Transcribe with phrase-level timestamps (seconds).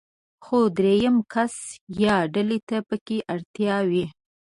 [0.43, 1.53] خو درېم کس
[2.03, 4.05] يا ډلې ته پکې اړتيا وي.